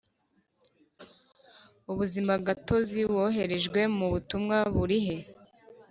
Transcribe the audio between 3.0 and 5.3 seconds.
woherejwe mu butumwa burihe